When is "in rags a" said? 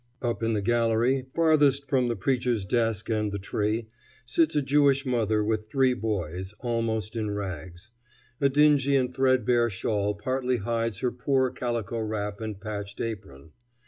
7.15-8.49